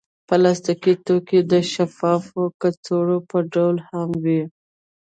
پلاستيکي 0.27 0.93
توکي 1.05 1.39
د 1.51 1.53
شفافو 1.73 2.41
کڅوړو 2.61 3.17
په 3.29 3.37
ډول 3.53 3.75
هم 3.89 4.09
وي. 4.23 4.41